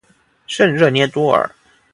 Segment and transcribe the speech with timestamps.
[0.47, 1.47] 圣热涅多尔。